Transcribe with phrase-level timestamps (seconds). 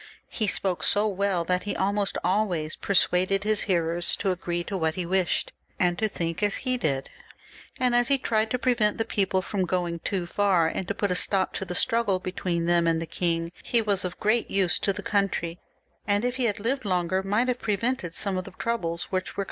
[0.29, 4.95] He spoke so well that he almost always persuaded his hearers to agree to what
[4.95, 7.07] he wished, and to think as he did,
[7.79, 11.11] and as he tried to prevent the people from going too far, and to put
[11.11, 14.79] a stop to the struggle between them and the king, he was of great use
[14.79, 15.59] to the country,
[16.07, 19.09] and if he had lived longer might have prevented some of the troubles which were
[19.11, 19.35] 392 THE REVOLUTION.
[19.35, 19.39] [CH.